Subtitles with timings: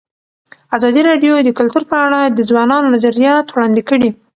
[0.75, 4.09] ازادي راډیو د کلتور په اړه د ځوانانو نظریات وړاندې کړي.